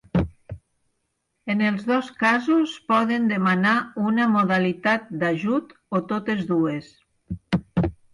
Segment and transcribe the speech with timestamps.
[1.53, 3.73] En els dos casos poden demanar
[4.13, 6.89] una modalitat d'ajut o totes dues.